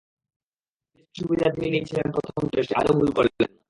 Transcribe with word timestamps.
পিচে 0.83 1.03
স্পিনের 1.03 1.17
সুবিধা 1.19 1.47
তিনি 1.55 1.67
নিয়েছিলেন 1.73 2.07
প্রথম 2.15 2.43
টেস্টে, 2.51 2.73
আজও 2.79 2.93
ভুল 2.97 3.09
করলেন 3.17 3.35
না। 3.41 3.47